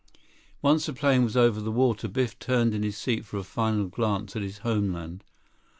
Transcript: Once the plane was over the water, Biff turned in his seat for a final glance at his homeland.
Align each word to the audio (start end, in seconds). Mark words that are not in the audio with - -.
Once 0.63 0.87
the 0.87 0.93
plane 0.93 1.23
was 1.23 1.37
over 1.37 1.61
the 1.61 1.71
water, 1.71 2.07
Biff 2.07 2.39
turned 2.39 2.73
in 2.73 2.81
his 2.81 2.97
seat 2.97 3.23
for 3.23 3.37
a 3.37 3.43
final 3.43 3.85
glance 3.85 4.35
at 4.35 4.41
his 4.41 4.57
homeland. 4.65 5.23